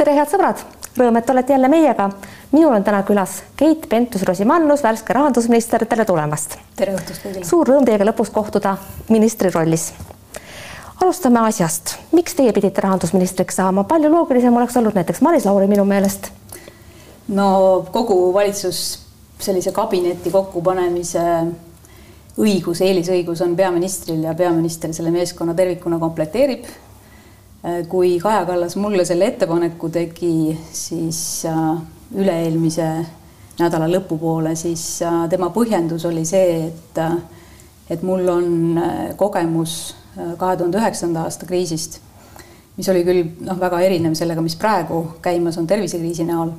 [0.00, 0.60] tere, head sõbrad,
[0.96, 2.08] rõõm, et olete jälle meiega.
[2.52, 6.56] minul on täna külas Keit Pentus-Rosimannus, värske rahandusminister, tere tulemast.
[6.76, 7.44] tere õhtust kõigile.
[7.44, 8.76] suur rõõm teiega lõpus kohtuda
[9.08, 9.92] ministri rollis.
[11.02, 15.84] alustame asjast, miks teie pidite rahandusministriks saama, palju loogilisem oleks olnud näiteks Maris Lauri minu
[15.84, 16.30] meelest.
[17.28, 18.98] no kogu valitsus
[19.38, 21.24] sellise kabineti kokkupanemise
[22.38, 26.64] õigus, eelisõigus on peaministril ja peaminister selle meeskonna tervikuna komplekteerib
[27.88, 31.80] kui Kaja Kallas mulle selle ettepaneku tegi, siis äh,
[32.16, 32.86] üle-eelmise
[33.60, 37.00] nädala lõpupoole, siis äh, tema põhjendus oli see, et,
[37.90, 38.80] et mul on
[39.20, 42.00] kogemus kahe tuhande üheksanda aasta kriisist,
[42.76, 46.50] mis oli küll noh, väga erinev sellega, mis praegu käimas on tervisekriisi näol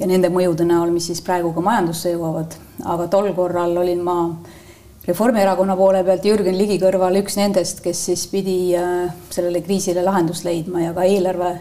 [0.00, 2.56] ja nende mõjude näol, mis siis praegu ka majandusse jõuavad,
[2.88, 4.61] aga tol korral olin ma äh,
[5.02, 10.46] Reformierakonna poole pealt Jürgen Ligi kõrval üks nendest, kes siis pidi äh, sellele kriisile lahendust
[10.46, 11.56] leidma ja ka eelarve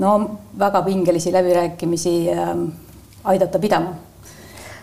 [0.00, 0.12] no
[0.58, 2.62] väga pingelisi läbirääkimisi ähm,
[3.28, 3.92] aidata pidama.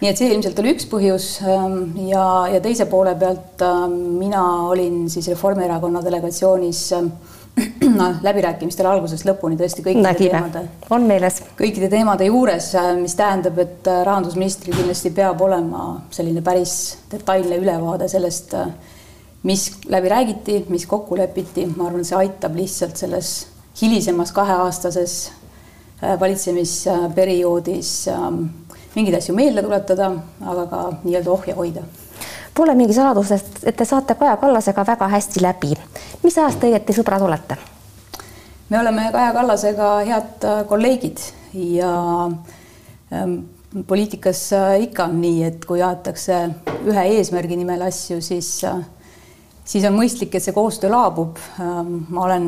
[0.01, 4.43] nii et see ilmselt oli üks põhjus ähm, ja, ja teise poole pealt ähm, mina
[4.69, 6.91] olin siis Reformierakonna delegatsioonis
[7.99, 10.31] noh, läbirääkimistel algusest lõpuni tõesti kõikide Nägime.
[10.33, 11.39] teemade, on meeles.
[11.57, 16.75] kõikide teemade juures, äh, mis tähendab, et äh, rahandusministril kindlasti peab olema selline päris
[17.11, 18.67] detailne ülevaade sellest, äh,
[19.47, 23.33] mis läbi räägiti, mis kokku lepiti, ma arvan, see aitab lihtsalt selles
[23.81, 25.17] hilisemas kaheaastases
[26.19, 28.41] valitsemisperioodis ähm,
[28.95, 30.09] mingeid asju meelde tuletada,
[30.43, 31.83] aga ka nii-öelda ohje hoida
[32.55, 35.73] Pole mingi saladus, et te saate Kaja Kallasega väga hästi läbi.
[36.23, 37.57] mis ajast te õieti sõbrad olete?
[38.69, 41.19] me oleme Kaja Kallasega head äh, kolleegid
[41.53, 41.91] ja
[43.11, 43.35] ähm,
[43.87, 46.39] poliitikas äh, ikka on nii, et kui aetakse
[46.87, 48.79] ühe eesmärgi nimel asju, siis äh,
[49.65, 52.05] siis on mõistlik, et see koostöö laabub ähm,.
[52.09, 52.47] ma olen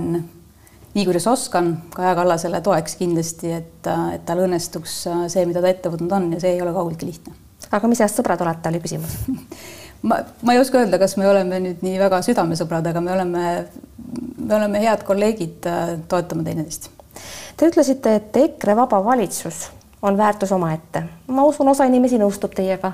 [0.94, 5.92] nii, kuidas oskan, Kaja Kallasele toeks kindlasti, et, et tal õnnestuks see, mida ta ette
[5.92, 7.36] võtnud on ja see ei ole kaugeltki lihtne.
[7.72, 9.20] aga mis ajast sõbrad olete, oli küsimus
[10.02, 13.44] ma, ma ei oska öelda, kas me oleme nüüd nii väga südamesõbrad, aga me oleme,
[14.38, 16.90] me oleme head kolleegid, äh, toetame teineteist.
[17.58, 19.68] Te ütlesite, et EKRE vaba valitsus
[20.02, 21.04] on väärtus omaette.
[21.28, 22.92] ma usun, osa inimesi nõustub teiega,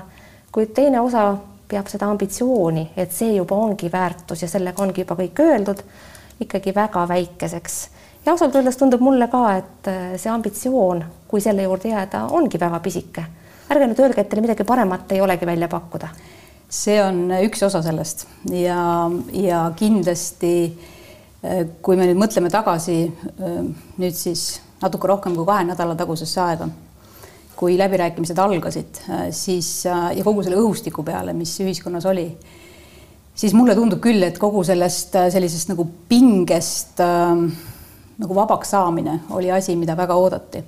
[0.52, 1.34] kuid teine osa
[1.68, 5.82] peab seda ambitsiooni, et see juba ongi väärtus ja sellega ongi juba kõik öeldud,
[6.40, 7.88] ikkagi väga väikeseks.
[8.26, 12.60] ja ausalt öeldes tundub mulle ka, et äh, see ambitsioon, kui selle juurde jääda, ongi
[12.60, 13.24] väga pisike.
[13.70, 16.08] ärge nüüd öelge, et teil midagi paremat ei olegi välja pakkuda
[16.70, 20.54] see on üks osa sellest ja, ja kindlasti
[21.44, 23.60] äh, kui me nüüd mõtleme tagasi äh,
[24.00, 26.68] nüüd siis natuke rohkem kui kahe nädala tagusesse aega,
[27.56, 32.26] kui läbirääkimised algasid, äh, siis ja kogu selle õhustiku peale, mis ühiskonnas oli,
[33.34, 37.00] siis mulle tundub küll, et kogu sellest sellisest nagu pingest
[38.14, 40.62] nagu vabaks saamine oli asi, mida väga oodati.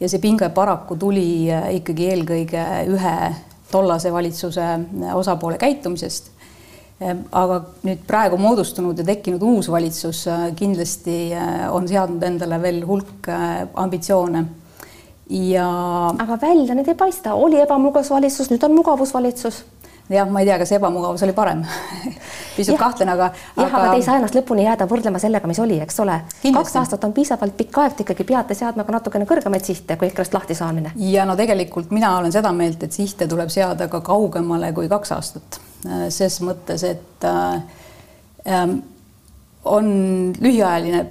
[0.00, 1.46] ja see pinge paraku tuli
[1.76, 3.16] ikkagi eelkõige ühe
[3.72, 4.68] tollase valitsuse
[5.14, 6.30] osapoole käitumisest.
[7.34, 12.78] aga nüüd praegu moodustunud ja tekkinud uus valitsus äh, kindlasti äh, on seadnud endale veel
[12.86, 14.44] hulk äh, ambitsioone
[15.32, 15.66] ja.
[16.22, 19.64] aga välja need ei paista, oli ebamugavusvalitsus, nüüd on mugavusvalitsus
[20.10, 21.62] jah, ma ei tea, kas ebamugavus oli parem
[22.56, 23.30] pisut kahtlen, aga.
[23.56, 26.18] jah aga..., aga te ei saa ennast lõpuni jääda võrdlema sellega, mis oli, eks ole.
[26.42, 30.10] kaks aastat on piisavalt pikk aeg, te ikkagi peate seadma ka natukene kõrgemaid sihte kui
[30.10, 30.94] EKRE-st lahti saamine.
[30.96, 35.16] ja no tegelikult mina olen seda meelt, et sihte tuleb seada ka kaugemale kui kaks
[35.16, 35.60] aastat.
[36.10, 38.68] ses mõttes, et äh,
[39.64, 39.88] on
[40.40, 41.06] lühiajaline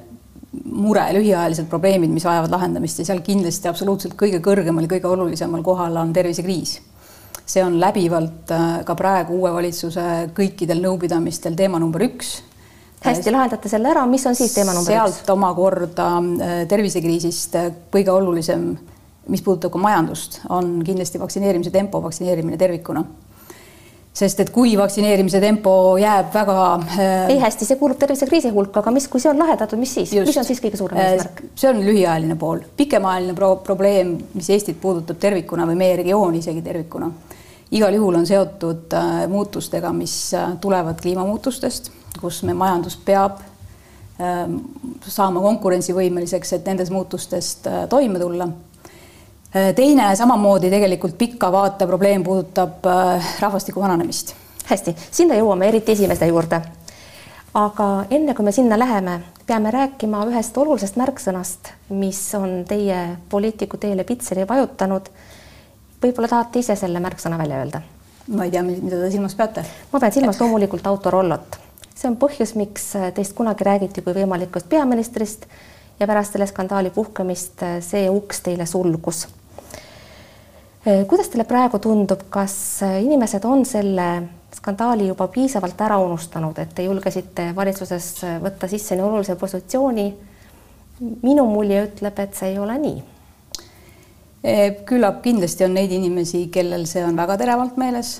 [0.52, 5.64] mure, lühiajalised probleemid, mis vajavad lahendamist ja seal kindlasti absoluutselt kõige kõrgemal ja kõige olulisemal
[5.64, 6.82] kohal on tervisekriis
[7.52, 10.08] see on läbivalt äh, ka praegu uue valitsuse
[10.38, 12.38] kõikidel nõupidamistel teema number üks.
[13.02, 15.22] hästi, lahendate selle ära, mis on siis teema number sealt üks?
[15.22, 18.70] sealt omakorda äh, tervisekriisist äh, kõige olulisem,
[19.32, 23.04] mis puudutab ka majandust, on kindlasti vaktsineerimise tempo, vaktsineerimine tervikuna
[24.12, 27.12] sest et kui vaktsineerimise tempo jääb väga äh,.
[27.32, 30.40] ei hästi, see kuulub tervisekriisi hulka, aga mis, kui see on lahendatud, mis siis, mis
[30.40, 31.44] on siis kõige suurem eesmärk?
[31.56, 36.64] see on lühiajaline pool, pikemaajaline pro probleem, mis Eestit puudutab tervikuna või meie regiooni isegi
[36.66, 37.12] tervikuna
[37.72, 41.92] igal juhul on seotud äh, muutustega, mis äh, tulevad kliimamuutustest,
[42.22, 43.40] kus me majandus peab
[44.20, 44.58] ähm,
[45.08, 48.50] saama konkurentsivõimeliseks, et nendest muutustest äh, toime tulla.
[49.76, 52.86] teine samamoodi tegelikult pika vaate probleem puudutab
[53.40, 54.34] rahvastiku vananemist.
[54.66, 56.62] hästi, sinna jõuame eriti esimeste juurde.
[57.54, 63.78] aga enne kui me sinna läheme, peame rääkima ühest olulisest märksõnast, mis on teie poliitiku
[63.78, 65.12] teele pitseri vajutanud
[66.02, 67.82] võib-olla tahate ise selle märksõna välja öelda?
[68.32, 69.64] ma ei tea, mida te silmas peate?
[69.92, 71.60] ma pean silmas loomulikult Autorollot.
[71.96, 75.46] see on põhjus, miks teist kunagi räägiti kui võimalikust peaministrist
[76.00, 79.28] ja pärast selle skandaali puhkemist see uks teile sulgus.
[80.84, 82.56] kuidas teile praegu tundub, kas
[83.02, 84.10] inimesed on selle
[84.56, 88.14] skandaali juba piisavalt ära unustanud, et te julgesite valitsuses
[88.44, 90.12] võtta sisse nii olulise positsiooni?
[91.02, 93.00] minu mulje ütleb, et see ei ole nii
[94.42, 98.16] küllap kindlasti on neid inimesi, kellel see on väga teravalt meeles.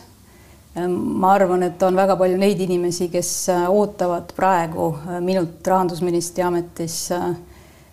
[0.76, 5.68] Ehm, ma arvan, et on väga palju neid inimesi, kes äh, ootavad praegu äh, minult
[5.68, 7.08] rahandusministri ametis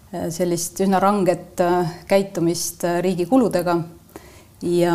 [0.08, 1.60] sellist üsna ranget
[2.08, 3.74] käitumist riigi kuludega.
[4.64, 4.94] Ja,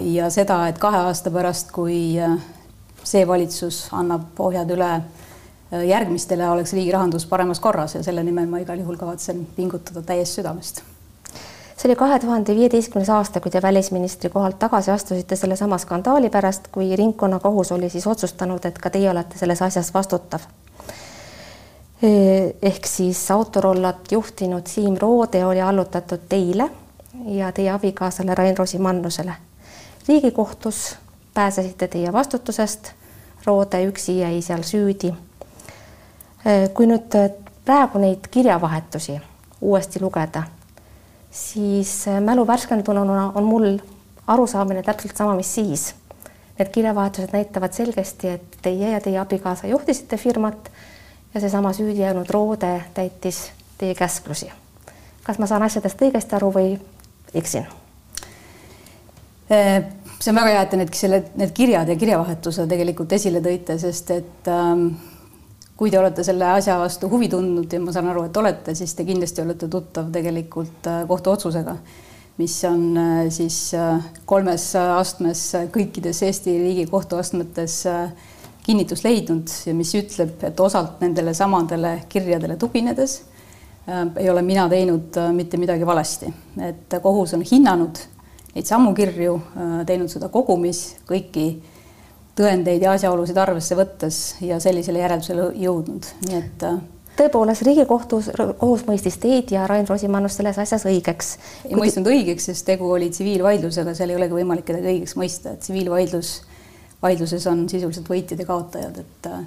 [0.00, 2.16] ja seda, et kahe aasta pärast, kui
[3.04, 4.90] see valitsus annab ohjad üle
[5.92, 10.40] järgmistele, oleks riigi rahandus paremas korras ja selle nimel ma igal juhul kavatsen pingutada täiest
[10.40, 10.86] südamest
[11.76, 16.68] see oli kahe tuhande viieteistkümnes aasta, kui te välisministri kohalt tagasi astusite sellesama skandaali pärast,
[16.72, 20.40] kui ringkonnakohus oli siis otsustanud, et ka teie olete selles asjas vastutav.
[22.62, 26.70] ehk siis Autorollat juhtinud Siim Roode oli allutatud teile
[27.26, 29.32] ja teie abikaasale Rain Rosimannusele.
[30.08, 30.96] riigikohtus
[31.34, 32.92] pääsesite teie vastutusest,
[33.46, 35.14] Roode üksi jäi seal süüdi.
[36.74, 37.16] kui nüüd
[37.64, 39.20] praegu neid kirjavahetusi
[39.60, 40.42] uuesti lugeda
[41.36, 43.78] siis äh, mälu värskendununa on mul
[44.26, 45.94] arusaamine täpselt sama, mis siis.
[46.58, 50.70] Need kirjavahetused näitavad selgesti, et teie ja teie abikaasa juhtisite firmat
[51.34, 54.52] ja seesama süüdi jäänud Roode täitis teie käsklusi.
[55.24, 56.78] kas ma saan asjadest õigesti aru või
[57.34, 57.66] eksin?
[59.52, 59.84] Äh,
[60.20, 63.76] see on väga hea, et te need, selle, need kirjad ja kirjavahetuse tegelikult esile tõite,
[63.78, 64.88] sest et ähm,
[65.76, 68.94] kui te olete selle asja vastu huvi tundnud ja ma saan aru, et olete, siis
[68.96, 71.76] te kindlasti olete tuttav tegelikult äh, kohtuotsusega,
[72.40, 75.44] mis on äh, siis äh, kolmes astmes
[75.74, 77.82] kõikides Eesti riigi kohtuastmetes
[78.66, 83.20] kinnitust leidnud ja mis ütleb, et osalt nendele samadele kirjadele tuginedes
[83.86, 86.26] ei ole mina teinud mitte midagi valesti,
[86.58, 88.00] et kohus on hinnanud
[88.56, 89.36] neid samu kirju,
[89.86, 91.44] teinud seda kogumis kõiki
[92.36, 96.78] tõendeid ja asjaolusid arvesse võttes ja sellisele järeldusele jõudnud, nii et äh,
[97.16, 98.30] tõepoolest Riigikohtus,
[98.60, 101.36] kohus mõistis teid ja Rain Rosimannust selles asjas õigeks.
[101.70, 105.64] ei mõistnud õigeks, sest tegu oli tsiviilvaidlusega, seal ei olegi võimalik kedagi õigeks mõista, et
[105.64, 106.34] tsiviilvaidlus,
[107.02, 109.46] vaidluses on sisuliselt võitjad ja kaotajad, et äh,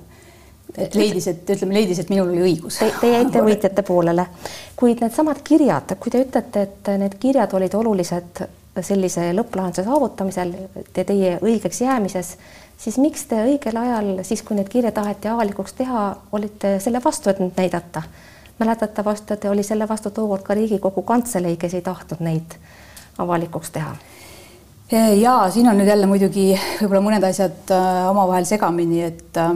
[0.77, 2.91] et leidis, et ütleme, leidis, et minul oli õigus Te,.
[3.01, 4.27] Te jäite võitjate poolele,
[4.77, 8.43] kuid needsamad kirjad, kui te ütlete, et need kirjad olid olulised
[8.85, 10.53] sellise lõpplahenduse saavutamisel
[10.93, 12.35] teie õigeks jäämises,
[12.79, 17.29] siis miks te õigel ajal, siis kui need kirjad taheti avalikuks teha, olite selle vastu,
[17.29, 18.03] et neid näidata?
[18.59, 22.57] mäletatavasti oli selle vastu tookord ka Riigikogu Kantselei, kes ei tahtnud neid
[23.17, 23.93] avalikuks teha
[25.21, 26.47] ja siin on nüüd jälle muidugi
[26.81, 29.53] võib-olla mõned asjad äh, omavahel segamini, et äh,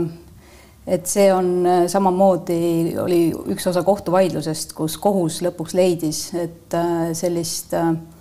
[0.88, 3.22] et see on äh, samamoodi oli
[3.56, 6.78] üks osa kohtuvaidlusest, kus kohus lõpuks leidis, et
[7.18, 8.13] sellist äh, Äh,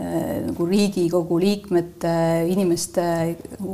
[0.00, 2.12] nagu Riigikogu liikmete,
[2.48, 3.02] inimeste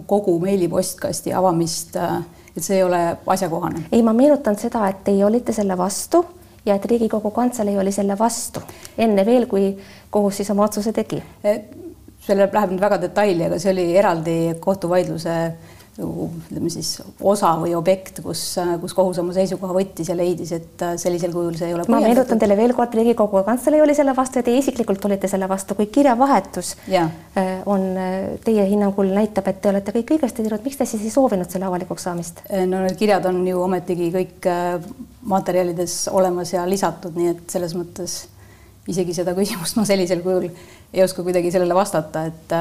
[0.07, 2.19] kogu meilipostkasti avamist, äh,
[2.57, 3.87] et see ei ole asjakohane.
[3.93, 6.25] ei, ma meenutan seda, et teie olite selle vastu
[6.67, 8.63] ja et Riigikogu Kantselei oli selle vastu
[8.99, 9.77] enne veel, kui
[10.11, 11.23] kohus siis oma otsuse tegi.
[11.45, 11.63] Äh,
[12.27, 15.37] selle läheb nüüd väga detaili, aga see oli eraldi kohtuvaidluse
[15.97, 16.91] nagu ütleme siis
[17.25, 18.43] osa või objekt, kus,
[18.83, 21.87] kus kohus oma seisukoha võttis ja leidis, et sellisel kujul see ei ole.
[21.89, 25.49] ma meenutan teile veel kord, Riigikogu Kantselei oli selle vastu ja teie isiklikult olite selle
[25.49, 27.07] vastu, kui kirjavahetus ja.
[27.37, 31.07] Äh, on äh, teie hinnangul näitab, et te olete kõik õigesti teinud, miks te siis
[31.07, 32.45] ei soovinud selle avalikuks saamist?
[32.51, 34.51] Äh, no need kirjad on ju ometigi kõik
[35.33, 38.19] materjalides olemas ja lisatud, nii et selles mõttes
[38.87, 40.51] isegi seda küsimust ma sellisel kujul
[40.93, 42.55] ei oska kuidagi sellele vastata, et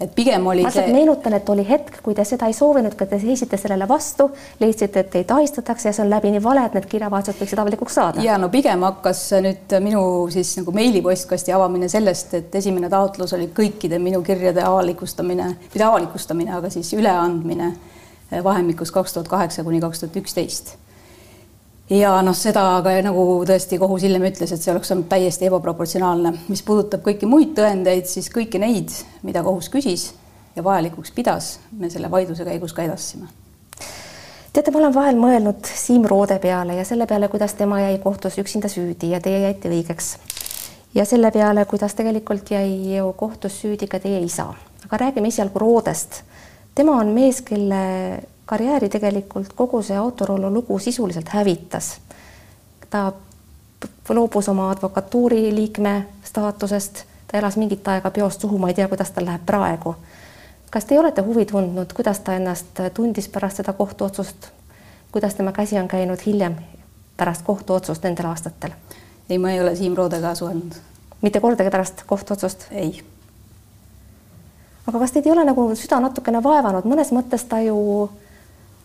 [0.00, 0.92] et pigem oli ma see.
[0.92, 4.26] meenutan, et oli hetk, kui te seda ei soovinud, kui te seisite sellele vastu,
[4.60, 8.22] leidsite, et teid ahistatakse ja see on läbini vale, et need kirjavahetused võiksid avalikuks saada.
[8.24, 13.50] ja no pigem hakkas nüüd minu siis nagu meilipostkasti avamine sellest, et esimene taotlus oli
[13.54, 17.74] kõikide minu kirjade avalikustamine, mitte avalikustamine, aga siis üleandmine
[18.44, 20.74] vahemikus kaks tuhat kaheksa kuni kaks tuhat üksteist
[21.90, 26.32] ja noh, seda aga nagu tõesti kohus hiljem ütles, et see oleks olnud täiesti ebaproportsionaalne.
[26.48, 30.12] mis puudutab kõiki muid tõendeid, siis kõiki neid, mida kohus küsis
[30.56, 33.28] ja vajalikuks pidas, me selle vaidluse käigus ka edastasime.
[34.52, 38.38] teate, ma olen vahel mõelnud Siim Roode peale ja selle peale, kuidas tema jäi kohtus
[38.38, 40.16] üksinda süüdi ja teie jäite õigeks.
[40.94, 44.54] ja selle peale, kuidas tegelikult jäi ju kohtus süüdi ka teie isa.
[44.84, 46.22] aga räägime esialgu Roodest.
[46.74, 52.00] tema on mees, kelle karjääri tegelikult kogu see Autorollo lugu sisuliselt hävitas.
[52.90, 53.12] ta
[54.08, 59.10] loobus oma advokatuuri liikme staatusest, ta elas mingit aega peost suhu, ma ei tea, kuidas
[59.10, 59.96] tal läheb praegu.
[60.70, 64.48] kas teie olete huvi tundnud, kuidas ta ennast tundis pärast seda kohtuotsust,
[65.12, 66.56] kuidas tema käsi on käinud hiljem
[67.16, 68.70] pärast kohtuotsust nendel aastatel?
[69.30, 70.72] ei, ma ei ole Siim Roodega suhelnud.
[71.22, 72.66] mitte kordagi pärast kohtuotsust?
[72.70, 73.02] ei.
[74.86, 78.10] aga kas teid ei ole nagu süda natukene vaevanud, mõnes mõttes ta ju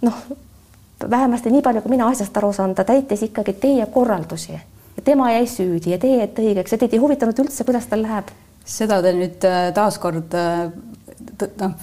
[0.01, 0.19] noh,
[1.09, 4.53] vähemasti nii palju, kui mina asjast aru saan, ta täitis ikkagi teie korraldusi
[4.99, 8.03] ja tema jäi süüdi ja teie jäite õigeks ja teid ei huvitanud üldse, kuidas tal
[8.03, 8.31] läheb?
[8.69, 10.69] seda te nüüd äh, taaskord äh,
[11.61, 11.75] noh,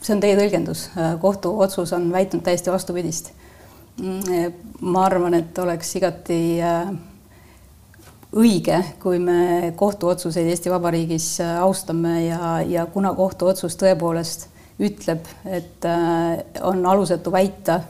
[0.00, 3.32] see on teie tõlgendus, äh, kohtuotsus on väitnud täiesti vastupidist.
[4.00, 6.38] Mm, ma arvan, et oleks igati
[8.30, 11.26] õige, kui me kohtuotsuseid Eesti Vabariigis
[11.60, 14.46] austame ja, ja kuna kohtuotsus tõepoolest
[14.80, 15.84] ütleb, et
[16.64, 17.80] on alusetu väita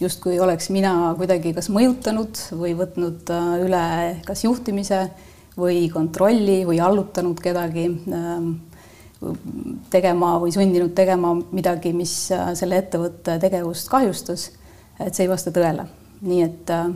[0.00, 3.84] justkui oleks mina kuidagi kas mõjutanud või võtnud äh, üle
[4.26, 5.04] kas juhtimise
[5.60, 7.84] või kontrolli või allutanud kedagi
[8.16, 8.50] ähm,
[9.92, 14.48] tegema või sundinud tegema midagi, mis äh, selle ettevõtte tegevust kahjustas,
[15.00, 15.84] et see ei vasta tõele.
[16.24, 16.88] nii et äh,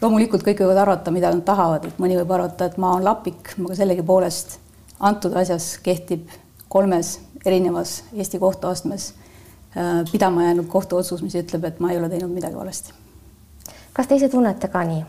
[0.00, 3.56] loomulikult kõik võivad arvata, mida nad tahavad, et mõni võib arvata, et ma olen lapik,
[3.58, 4.60] aga sellegipoolest
[4.98, 6.30] antud asjas kehtib
[6.68, 9.14] kolmes erinevas Eesti kohtuastmes
[9.76, 12.92] Äh, pidama jäänud kohtuotsus, mis ütleb, et ma ei ole teinud midagi valesti.
[13.92, 15.02] kas te ise tunnete ka nii?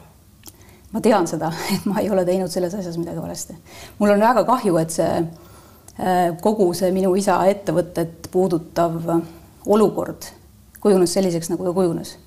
[0.91, 3.55] ma tean seda, et ma ei ole teinud selles asjas midagi valesti.
[3.99, 8.99] mul on väga kahju, et see äh, kogu see minu isa ettevõtet puudutav
[9.65, 10.27] olukord
[10.79, 12.17] kujunes selliseks, nagu ta kujunes.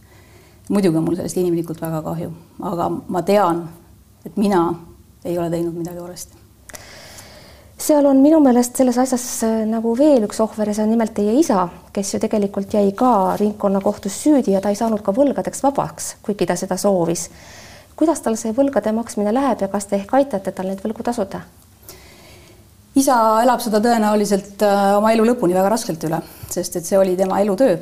[0.70, 3.68] muidugi on mul sellest inimlikult väga kahju, aga ma tean,
[4.24, 4.70] et mina
[5.24, 6.41] ei ole teinud midagi valesti
[7.82, 11.14] seal on minu meelest selles asjas äh, nagu veel üks ohver ja see on nimelt
[11.16, 15.64] teie isa, kes ju tegelikult jäi ka ringkonnakohtus süüdi ja ta ei saanud ka võlgadeks
[15.64, 17.28] vabaks, kuigi ta seda soovis.
[17.98, 21.40] kuidas tal see võlgade maksmine läheb ja kas te ehk aitate tal neid võlgu tasuda?
[22.94, 26.22] isa elab seda tõenäoliselt äh, oma elu lõpuni väga raskelt üle,
[26.54, 27.80] sest et see oli tema elutöö.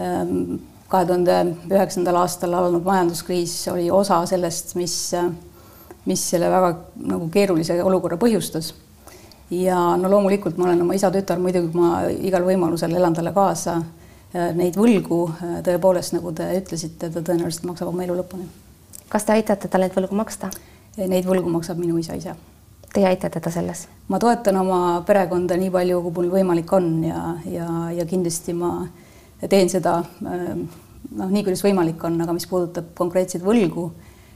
[0.00, 0.58] Ähm,
[0.90, 1.40] kahe tuhande
[1.70, 5.32] üheksandal aastal alanud majanduskriis oli osa sellest, mis, äh,
[6.10, 6.74] mis selle väga
[7.14, 8.74] nagu keerulise olukorra põhjustas
[9.50, 13.80] ja no loomulikult ma olen oma isa tütar, muidugi ma igal võimalusel elan talle kaasa.
[14.30, 15.24] Neid võlgu
[15.66, 18.46] tõepoolest, nagu te ütlesite, ta tõenäoliselt maksab oma elu lõpuni.
[19.10, 20.50] kas te aitate tal neid võlgu maksta?
[20.96, 22.36] Neid võlgu maksab minu isa ise.
[22.94, 23.88] Teie aitate teda selles?
[24.08, 28.86] ma toetan oma perekonda nii palju, kui mul võimalik on ja, ja, ja kindlasti ma
[29.48, 33.90] teen seda noh, nii kuidas võimalik on, aga mis puudutab konkreetseid võlgu,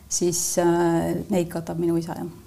[0.09, 2.44] siis äh, neid katab minu isa, jah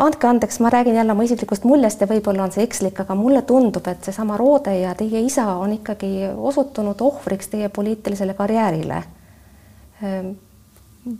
[0.00, 3.42] andke andeks, ma räägin jälle oma isiklikust muljest ja võib-olla on see ekslik, aga mulle
[3.48, 9.02] tundub, et seesama Roode ja teie isa on ikkagi osutunud ohvriks teie poliitilisele karjäärile.
[10.02, 10.30] Ehm,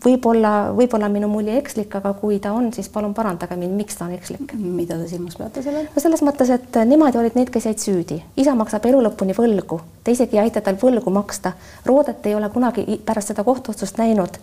[0.05, 4.07] võib-olla, võib-olla minu mulje ekslik, aga kui ta on, siis palun parandage mind, miks ta
[4.07, 4.55] on ekslik.
[4.55, 5.89] mida te silmas peate sellel?
[5.95, 9.81] no selles mõttes, et nemad olid need, kes jäid süüdi, isa maksab elu lõpuni võlgu,
[10.05, 11.53] te isegi ei aita tal võlgu maksta.
[11.85, 14.41] Roodet ei ole kunagi pärast seda kohtuotsust näinud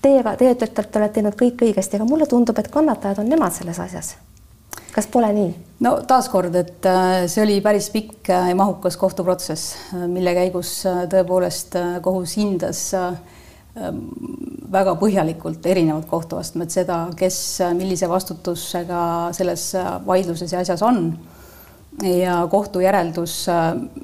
[0.00, 3.80] Teiega, teie te olete teinud kõik õigesti, aga mulle tundub, et kannatajad on nemad selles
[3.82, 4.14] asjas.
[4.94, 5.50] kas pole nii?
[5.84, 11.04] no taaskord, et äh, see oli päris pikk ja mahukas kohtuprotsess, äh, mille käigus äh,
[11.12, 12.88] tõepoolest kohus hindas
[14.70, 19.02] väga põhjalikult erinevad kohtuastmed seda, kes millise vastutusega
[19.36, 19.68] selles
[20.06, 21.04] vaidluses ja asjas on
[22.02, 23.46] ja kohtu järeldus,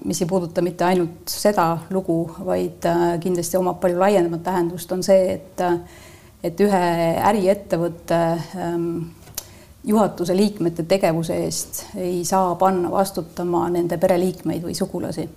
[0.05, 5.03] mis ei puuduta mitte ainult seda lugu, vaid äh, kindlasti omab palju laiemat tähendust, on
[5.07, 5.65] see, et
[6.45, 6.81] et ühe
[7.27, 8.19] äriettevõtte
[8.61, 8.91] ähm,
[9.87, 15.29] juhatuse liikmete tegevuse eest ei saa panna vastutama nende pereliikmeid või sugulasi.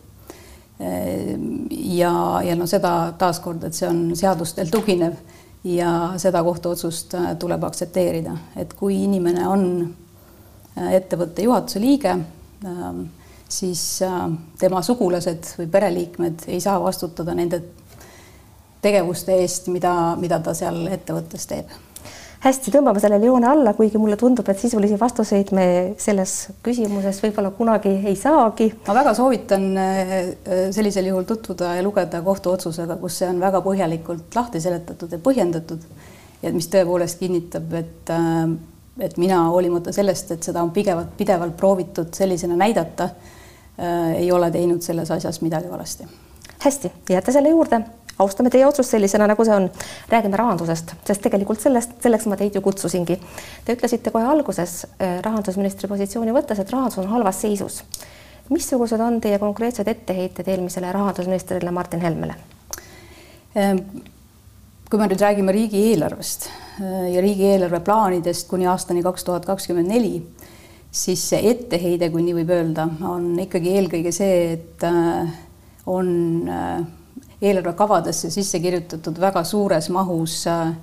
[0.79, 2.11] ja,
[2.43, 5.17] ja no seda taaskord, et see on seadustel tuginev
[5.63, 9.65] ja seda kohtuotsust äh, tuleb aktsepteerida, et kui inimene on
[10.77, 12.15] äh, ettevõtte juhatuse liige
[13.49, 14.21] siis äh,
[14.59, 17.61] tema sugulased või pereliikmed ei saa vastutada nende
[18.81, 21.71] tegevuste eest, mida, mida ta seal ettevõttes teeb
[22.39, 25.65] hästi, tõmbame sellele joone alla, kuigi mulle tundub, et sisulisi vastuseid me
[25.99, 28.69] selles küsimuses võib-olla kunagi ei saagi.
[28.87, 30.13] ma väga soovitan äh,
[30.75, 35.83] sellisel juhul tutvuda ja lugeda kohtuotsusega, kus see on väga põhjalikult lahti seletatud ja põhjendatud
[36.43, 38.55] ja mis tõepoolest kinnitab, et äh,
[38.99, 44.51] et mina hoolimata sellest, et seda on pidevalt, pidevalt proovitud sellisena näidata äh,, ei ole
[44.51, 46.07] teinud selles asjas midagi valesti.
[46.59, 47.81] hästi, jääte selle juurde,
[48.19, 49.69] austame teie otsust sellisena, nagu see on.
[50.09, 53.19] räägime rahandusest, sest tegelikult sellest, selleks ma teid ju kutsusingi.
[53.65, 57.83] Te ütlesite kohe alguses äh, rahandusministri positsiooni võttes, et rahandus on halvas seisus.
[58.49, 62.35] missugused on teie konkreetsed etteheited eelmisele rahandusministrile Martin Helmele
[63.57, 63.77] ähm,?
[64.89, 66.47] Kui me nüüd räägime riigieelarvest
[66.81, 70.15] äh, ja riigieelarve plaanidest kuni aastani kaks tuhat kakskümmend neli,
[70.91, 75.29] siis see etteheide, kui nii võib öelda, on ikkagi eelkõige see, et äh,
[75.89, 76.09] on
[76.49, 76.79] äh,
[77.41, 80.73] eelarvekavadesse sisse kirjutatud väga suures mahus ähm,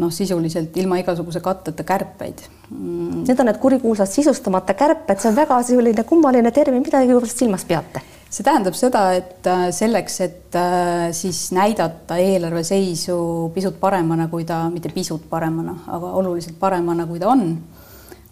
[0.00, 3.22] noh, sisuliselt ilma igasuguse katteta kärpeid mm..
[3.24, 7.32] Need on need kurikuulsad sisustamata kärped, see on väga selline kummaline termin, mida te juures
[7.38, 8.02] silmas peate?
[8.34, 13.16] See tähendab seda, et äh, selleks, et äh, siis näidata eelarve seisu
[13.54, 17.46] pisut paremana, kui ta, mitte pisut paremana, aga oluliselt paremana, kui ta on,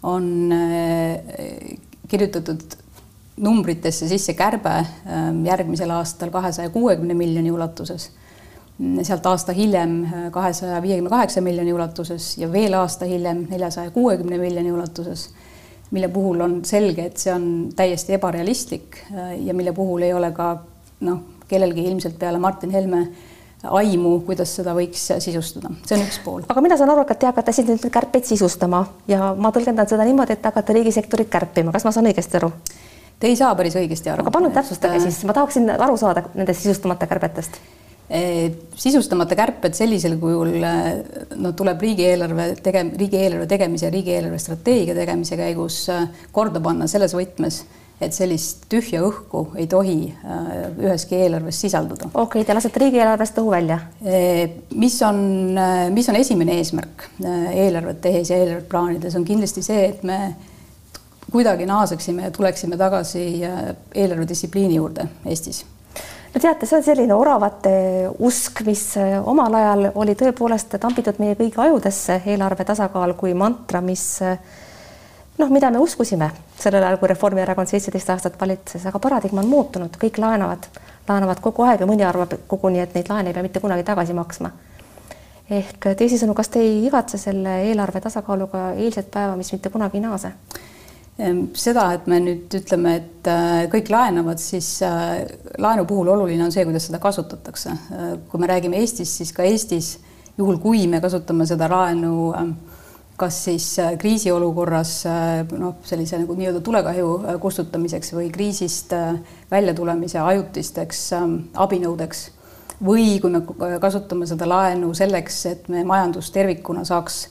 [0.03, 0.31] on
[2.11, 2.81] kirjutatud
[3.37, 8.11] numbritesse sisse kärbe ähm, järgmisel aastal kahesaja kuuekümne miljoni ulatuses,
[9.01, 14.37] sealt aasta hiljem äh, kahesaja viiekümne kaheksa miljoni ulatuses ja veel aasta hiljem neljasaja kuuekümne
[14.37, 15.29] miljoni ulatuses,
[15.93, 17.45] mille puhul on selge, et see on
[17.75, 20.55] täiesti ebarealistlik äh, ja mille puhul ei ole ka
[21.05, 23.07] noh, kellelgi ilmselt peale Martin Helme
[23.63, 26.41] aimu, kuidas seda võiks sisustada, see on üks pool.
[26.49, 30.03] aga mina saan aru, et te hakkate siin nüüd kärpeid sisustama ja ma tõlgendan seda
[30.07, 32.51] niimoodi, et hakkate riigisektorit kärpima, kas ma saan õigesti aru?
[33.19, 34.25] Te ei saa päris õigesti aru.
[34.25, 37.61] aga palun täpsustage et, siis, ma tahaksin aru saada nendest sisustamata kärbetest.
[38.09, 40.57] Eh, sisustamata kärped sellisel kujul
[41.39, 46.03] no tuleb riigieelarve tege-, riigieelarve tegemise ja riigieelarve strateegia tegemise käigus eh,
[46.35, 47.61] korda panna selles võtmes,
[48.03, 49.97] et sellist tühja õhku ei tohi
[50.83, 52.09] üheski eelarves sisalduda.
[52.11, 53.77] okei okay,, te lasete riigieelarvest õhu välja?
[54.75, 55.21] mis on,
[55.95, 60.17] mis on esimene eesmärk eelarvet tehes ja eelarvet plaanides, on kindlasti see, et me
[61.31, 63.23] kuidagi naaseksime ja tuleksime tagasi
[63.95, 65.63] eelarvedistsipliini juurde Eestis
[66.33, 67.73] no teate, see on selline oravate
[68.25, 73.81] usk, mis äh, omal ajal oli tõepoolest tambitud meie kõigi ajudesse, eelarve tasakaal kui mantra,
[73.85, 74.39] mis äh,
[75.37, 79.97] noh, mida me uskusime sellel ajal, kui Reformierakond seitseteist aastat valitses, aga paradigma on muutunud,
[80.01, 80.67] kõik laenavad,
[81.09, 84.17] laenavad kogu aeg ja mõni arvab koguni, et neid laene ei pea mitte kunagi tagasi
[84.17, 84.51] maksma.
[85.53, 90.05] ehk teisisõnu, kas te ei igatse selle eelarve tasakaaluga eilset päeva, mis mitte kunagi ei
[90.05, 90.31] naase?
[91.13, 95.19] Seda, et me nüüd ütleme, et äh, kõik laenavad, siis äh,
[95.61, 97.69] laenu puhul oluline on see, kuidas seda kasutatakse.
[97.69, 99.99] Äh, kui me räägime Eestist, siis ka Eestis,
[100.39, 102.31] juhul kui me kasutame seda laenu
[103.13, 103.67] kas siis
[104.01, 104.95] kriisiolukorras
[105.61, 108.95] noh, sellise nagu nii-öelda tulekahju kustutamiseks või kriisist
[109.53, 111.03] väljatulemise ajutisteks
[111.53, 112.23] abinõudeks
[112.81, 113.43] või kui me
[113.79, 117.21] kasutame seda laenu selleks, et me majandus tervikuna saaks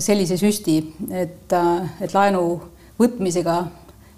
[0.00, 0.80] sellise süsti,
[1.12, 1.52] et,
[2.00, 2.46] et laenu
[3.00, 3.64] võtmisega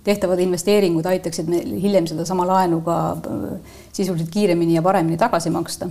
[0.04, 5.88] tehtavad investeeringud aitaksid meil hiljem sedasama laenu ka äh, sisuliselt kiiremini ja paremini tagasi maksta,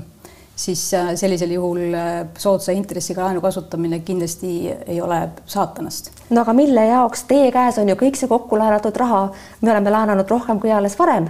[0.56, 6.12] siis äh, sellisel juhul äh, soodsa intressiga laenu kasutamine kindlasti ei ole saatanast.
[6.30, 9.30] no aga mille jaoks, teie käes on ju kõik see kokku laenatud raha,
[9.62, 11.30] me oleme laenanud rohkem kui alles varem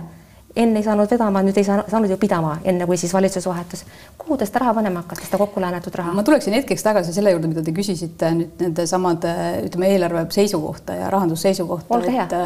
[0.55, 3.85] enne ei saanud vedama, nüüd ei saa, saanud ju pidama, enne kui siis valitsus vahetus.
[4.17, 6.13] kuhu te seda raha panema hakkate, seda kokku laenatud raha?
[6.17, 9.33] ma tuleksin hetkeks tagasi selle juurde, mida te küsisite nüüd nende samade,
[9.67, 12.37] ütleme, eelarve seisukohta ja rahandusseisukohta, et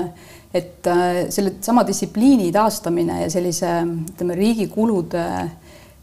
[0.55, 3.71] et äh, selle sama distsipliini taastamine ja sellise,
[4.13, 5.25] ütleme, riigi kulude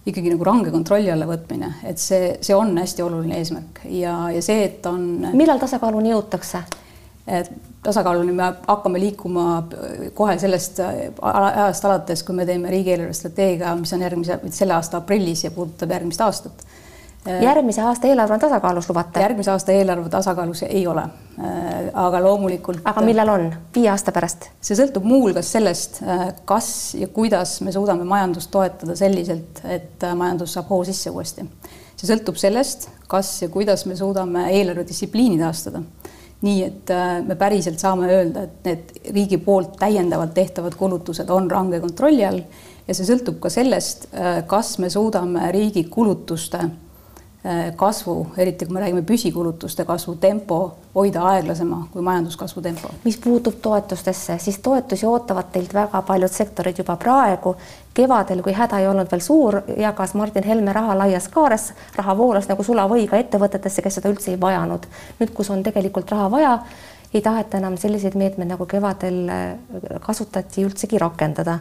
[0.07, 4.43] ikkagi nagu range kontrolli alla võtmine, et see, see on hästi oluline eesmärk ja, ja
[4.45, 5.31] see, et on.
[5.33, 6.65] millal tasakaaluni jõutakse?
[7.83, 9.63] Tasakaaluni me hakkame liikuma
[10.15, 10.81] kohe sellest
[11.23, 15.91] ajast alates, kui me teeme riigieelarve strateegia, mis on järgmise, selle aasta aprillis ja puudutab
[15.91, 16.65] järgmist aastat.
[17.43, 19.21] järgmise aasta eelarve on tasakaalus, lubate?
[19.21, 21.05] järgmise aasta eelarve tasakaalus ei ole.
[21.95, 22.81] aga loomulikult.
[22.85, 24.49] aga millal on, viie aasta pärast?
[24.61, 26.03] see sõltub muuhulgas sellest,
[26.45, 31.47] kas ja kuidas me suudame majandust toetada selliselt, et majandus saab hoo sisse uuesti.
[31.97, 35.87] see sõltub sellest, kas ja kuidas me suudame eelarvedistsipliini taastada
[36.43, 41.51] nii et äh, me päriselt saame öelda, et need riigi poolt täiendavalt tehtavad kulutused on
[41.51, 42.41] range kontrolli all
[42.89, 46.65] ja see sõltub ka sellest, äh, kas me suudame riigi kulutuste
[47.77, 50.59] kasvu, eriti kui me räägime püsikulutuste kasvu tempo,
[50.95, 52.89] hoida aeglasema kui majanduskasvu tempo.
[53.05, 57.57] mis puutub toetustesse, siis toetusi ootavad teilt väga paljud sektorid juba praegu.
[57.95, 62.49] kevadel, kui häda ei olnud veel suur, jagas Martin Helme raha laias kaares, raha voolas
[62.49, 64.87] nagu sulavõi ka ettevõtetesse, kes seda üldse ei vajanud.
[65.21, 66.59] nüüd, kus on tegelikult raha vaja,
[67.15, 71.59] ei taheta enam selliseid meetmeid, nagu kevadel äh, kasutati, üldsegi rakendada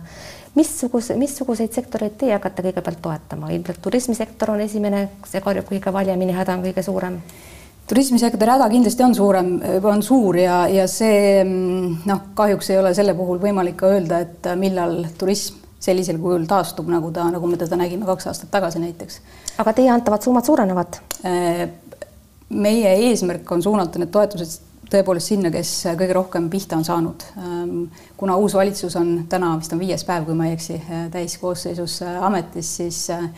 [0.55, 3.51] missuguse, missuguseid sektoreid teie hakkate kõigepealt toetama?
[3.55, 7.19] ilmselt turismisektor on esimene, see karjub kõige valjemini, häda on kõige suurem.
[7.87, 9.51] turismisektori häda kindlasti on suurem,
[9.83, 14.23] on suur ja, ja see mm, noh, kahjuks ei ole selle puhul võimalik ka öelda,
[14.25, 18.81] et millal turism sellisel kujul taastub, nagu ta, nagu me teda nägime kaks aastat tagasi
[18.83, 19.21] näiteks.
[19.63, 20.99] aga teie antavad summad suurenevad?
[21.25, 21.63] Äh,
[22.49, 27.23] meie eesmärk on suunata need toetused tõepoolest sinna, kes kõige rohkem pihta on saanud.
[27.39, 27.79] Ähm,
[28.17, 32.01] kuna uus valitsus on täna vist on viies päev, kui ma ei eksi, äh, täiskoosseisus
[32.05, 33.29] äh, ametis, siis äh,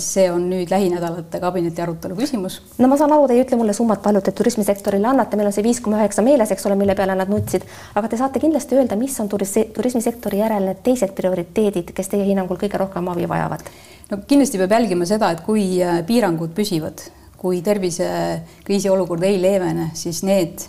[0.00, 2.60] see on nüüd lähinädalate kabineti arutelu küsimus.
[2.78, 5.56] no ma saan aru, te ei ütle mulle summat, palju te turismisektorile annate, meil on
[5.56, 8.78] see viis koma üheksa meeles, eks ole, mille peale nad nutsid, aga te saate kindlasti
[8.78, 13.68] öelda, mis on turismisektori järel need teised prioriteedid, kes teie hinnangul kõige rohkem abi vajavad?
[14.10, 15.66] no kindlasti peab jälgima seda, et kui
[16.08, 17.04] piirangud püsivad,
[17.36, 20.64] kui tervisekriisi olukord ei leevene, siis need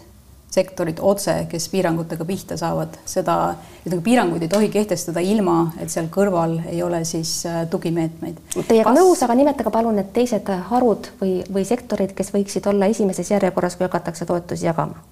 [0.51, 3.36] sektorid otse, kes piirangutega pihta saavad, seda,
[3.83, 8.39] ütleme, piiranguid ei tohi kehtestada ilma, et seal kõrval ei ole siis äh, tugimeetmeid.
[8.55, 8.97] Teiega Kas...
[8.97, 13.75] nõus, aga nimetage palun need teised harud või, või sektorid, kes võiksid olla esimeses järjekorras,
[13.77, 15.03] kui hakatakse toetusi jagama?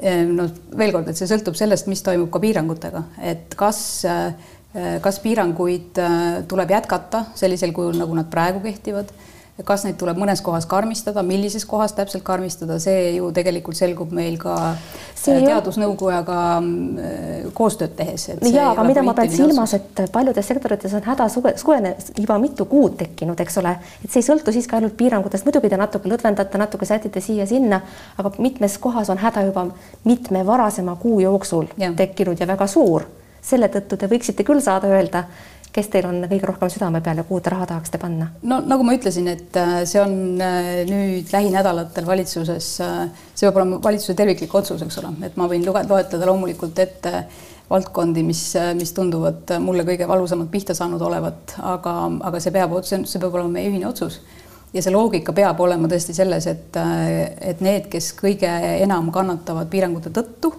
[0.00, 0.46] Ehm, no
[0.78, 3.02] veel kord, et see sõltub sellest, mis toimub ka piirangutega,
[3.34, 4.54] et kas, äh,
[5.04, 6.16] kas piiranguid äh,
[6.48, 9.10] tuleb jätkata sellisel kujul, nagu nad praegu kehtivad
[9.66, 14.38] kas neid tuleb mõnes kohas karmistada, millises kohas täpselt karmistada, see ju tegelikult selgub meil
[14.40, 14.56] ka
[15.22, 18.28] teadusnõukojaga äh, koostööd tehes.
[18.50, 22.66] ja, aga mida ma pean silmas, et paljudes sektorites on häda suve, suvene juba mitu
[22.70, 26.60] kuud tekkinud, eks ole, et see ei sõltu siiski ainult piirangutest, muidugi te natuke lõdvendate,
[26.60, 27.80] natuke sätite siia-sinna,
[28.18, 29.68] aga mitmes kohas on häda juba
[30.04, 31.92] mitme varasema kuu jooksul ja.
[31.96, 33.08] tekkinud ja väga suur.
[33.42, 35.24] selle tõttu te võiksite küll saada öelda
[35.72, 38.28] kes teil on kõige rohkem südame peal ja kuhu te raha tahaksite panna?
[38.48, 43.60] no nagu ma ütlesin, et äh, see on äh, nüüd lähinädalatel valitsuses, äh, see peab
[43.60, 47.24] olema valitsuse terviklik otsus, eks ole, et ma võin lugeda, loetleda loomulikult ette
[47.72, 48.42] valdkondi, mis,
[48.76, 51.94] mis tunduvad mulle kõige valusamalt pihta saanud olevat, aga,
[52.28, 54.20] aga see peab, see peab olema meie ühine otsus
[54.74, 56.76] ja see loogika peab olema tõesti selles, et,
[57.40, 58.50] et need, kes kõige
[58.82, 60.52] enam kannatavad piirangute tõttu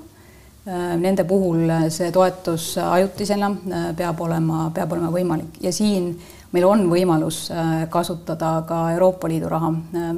[0.65, 6.13] nende puhul see toetus ajutisena äh, peab olema, peab olema võimalik ja siin
[6.53, 9.73] meil on võimalus äh, kasutada ka Euroopa Liidu raha.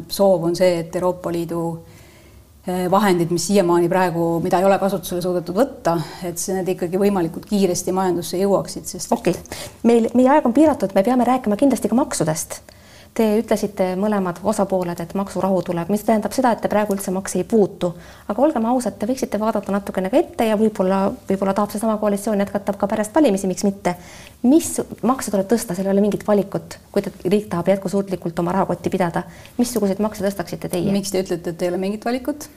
[0.08, 1.66] soov on see, et Euroopa Liidu
[2.90, 7.94] vahendid, mis siiamaani praegu, mida ei ole kasutusele suudetud võtta, et need ikkagi võimalikult kiiresti
[7.94, 12.00] majandusse jõuaksid, sest okei okay., meil, meie aeg on piiratud, me peame rääkima kindlasti ka
[12.00, 12.58] maksudest
[13.16, 17.38] Te ütlesite mõlemad osapooled, et maksurahu tuleb, mis tähendab seda, et te praegu üldse makse
[17.40, 17.94] ei puutu.
[18.28, 22.44] aga olgem ausad, te võiksite vaadata natukene ka ette ja võib-olla, võib-olla tahab seesama koalitsioon
[22.44, 23.96] jätkata ka pärast valimisi, miks mitte.
[24.44, 28.52] mis makse tuleb tõsta, seal ei ole mingit valikut, kui te, riik tahab jätkusuutlikult oma
[28.52, 29.24] rahakotti pidada.
[29.58, 30.92] missuguseid makse tõstaksite teie?
[30.92, 32.50] miks te ütlete, et ei ole mingit valikut?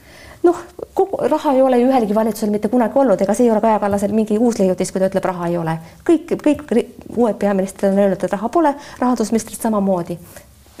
[0.43, 0.59] noh,
[0.93, 3.79] kogu raha ei ole ju ühelgi valitsusel mitte kunagi olnud, ega see ei ole Kaja
[3.79, 5.79] Kallasel mingi uus leiutis, kui ta ütleb, raha ei ole.
[6.03, 6.67] kõik, kõik
[7.15, 10.19] uued peaministrid on öelnud, et raha pole, rahandusministrid samamoodi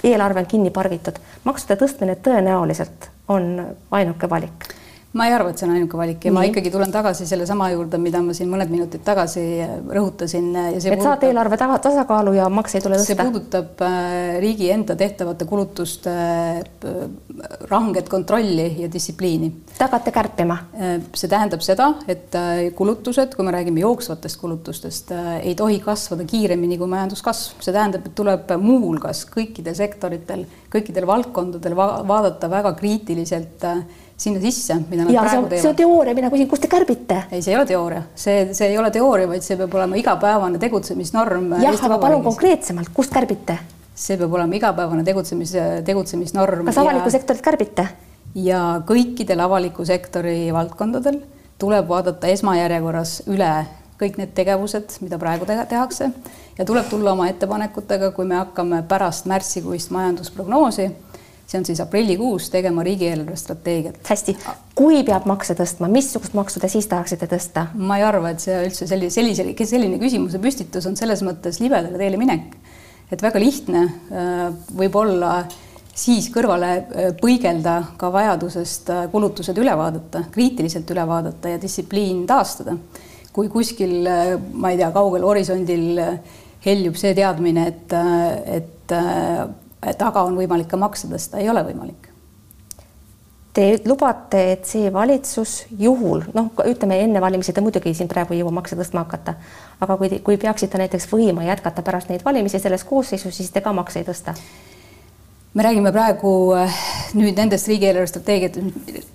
[0.03, 1.19] eelarve on kinni pargitud.
[1.43, 4.78] maksude tõstmine tõenäoliselt on ainuke valik
[5.17, 6.35] ma ei arva, et see on ainuke valik ja Nii.
[6.35, 9.41] ma ikkagi tulen tagasi sellesama juurde, mida ma siin mõned minutid tagasi
[9.89, 10.49] rõhutasin.
[10.53, 13.07] et puudutab, saada eelarve tasakaalu ja makse ei tule tõsta.
[13.09, 16.99] see puudutab äh, riigi enda tehtavate kulutuste äh,
[17.71, 19.49] ranget kontrolli ja distsipliini.
[19.71, 20.59] Te hakkate kärpima?
[20.77, 22.37] Äh, see tähendab seda, et
[22.77, 27.57] kulutused, kui me räägime jooksvatest kulutustest, ei tohi kasvada kiiremini kui majanduskasv.
[27.65, 33.65] see tähendab, et tuleb muuhulgas kõikidel sektoritel, kõikidel valdkondadel va vaadata väga kriitiliselt
[34.19, 35.63] sinna sisse, mida nad ja, praegu teevad.
[35.63, 37.21] see on teooria, mina küsin, kust te kärbite?
[37.31, 40.59] ei, see ei ole teooria, see, see ei ole teooria, vaid see peab olema igapäevane
[40.61, 41.53] tegutsemisnorm.
[41.63, 43.57] jah, aga palun konkreetsemalt, kust kärbite?
[43.95, 45.55] see peab olema igapäevane tegutsemis,
[45.87, 46.67] tegutsemisnorm.
[46.67, 47.87] kas avalikku sektorit kärbite?
[48.35, 51.21] ja kõikidel avaliku sektori valdkondadel
[51.59, 53.53] tuleb vaadata esmajärjekorras üle
[53.99, 56.11] kõik need tegevused, mida praegu tehakse
[56.57, 60.87] ja tuleb tulla oma ettepanekutega, kui me hakkame pärast märtsikuist majandusprognoosi
[61.49, 63.99] see on siis aprillikuus tegema riigieelarve strateegiat.
[64.05, 64.35] hästi,
[64.77, 67.67] kui peab makse tõstma, missugust maksu te siis tahaksite tõsta?
[67.73, 71.97] ma ei arva, et see üldse sellise, sellise, selline küsimuse püstitus on selles mõttes libedale
[71.97, 72.53] teele minek,
[73.09, 74.43] et väga lihtne äh,
[74.77, 75.31] võib olla
[75.99, 82.27] siis kõrvale äh, põigelda ka vajadusest äh, kulutused üle vaadata, kriitiliselt üle vaadata ja distsipliin
[82.29, 82.77] taastada.
[83.33, 84.05] kui kuskil,
[84.53, 85.99] ma ei tea, kaugel horisondil
[86.65, 87.93] heljub see teadmine, et,
[88.57, 88.93] et
[89.97, 92.09] taga on võimalik ka makse tõsta, ei ole võimalik.
[93.53, 98.43] Te lubate, et see valitsus juhul, noh, ütleme enne valimisi te muidugi siin praegu ei
[98.43, 99.33] jõua makse tõstma hakata,
[99.81, 103.73] aga kui, kui peaksite näiteks võima jätkata pärast neid valimisi selles koosseisus, siis te ka
[103.73, 104.35] makse ei tõsta?
[105.53, 106.75] me räägime praegu äh,
[107.17, 108.59] nüüd nendest riigieelarve strateegiat,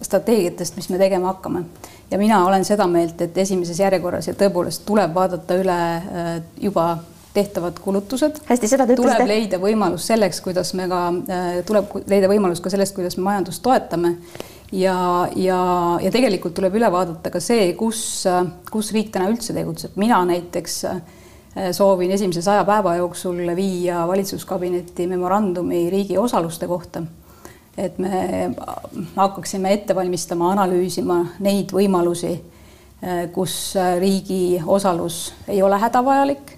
[0.02, 1.62] strateegiatest, mis me tegema hakkame
[2.10, 6.88] ja mina olen seda meelt, et esimeses järjekorras ja tõepoolest tuleb vaadata üle äh, juba
[7.34, 8.38] tehtavad kulutused.
[8.46, 9.18] hästi, seda te ütlesite.
[9.18, 11.00] tuleb leida võimalus selleks, kuidas me ka,
[11.34, 14.14] äh, tuleb leida võimalus ka sellest, kuidas me majandust toetame.
[14.72, 14.94] ja,
[15.36, 15.58] ja,
[16.02, 17.98] ja tegelikult tuleb üle vaadata ka see, kus,
[18.30, 19.98] äh, kus riik täna üldse tegutseb.
[19.98, 21.02] mina näiteks äh,
[21.72, 27.02] soovin esimese saja päeva jooksul viia valitsuskabinetti memorandumi riigi osaluste kohta
[27.78, 28.54] et me
[29.16, 32.36] hakkaksime ette valmistama, analüüsima neid võimalusi,
[33.34, 36.52] kus riigi osalus ei ole hädavajalik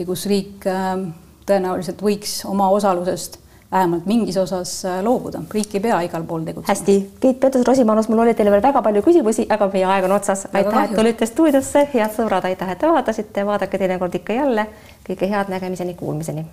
[0.00, 1.10] ja kus riik ähm,
[1.48, 3.38] tõenäoliselt võiks oma osalusest
[3.70, 6.72] vähemalt mingis osas äh, loobuda, riik ei pea igal pool tegutsema.
[6.72, 10.48] hästi, Keit Pentus-Rosimannus, mul oli teile veel väga palju küsimusi, aga meie aeg on otsas.
[10.52, 14.66] aitäh, et tulite stuudiosse, head sõbrad, aitäh, et vaatasite, vaadake teinekord ikka jälle.
[15.06, 16.48] kõike head, nägemiseni, kuulmiseni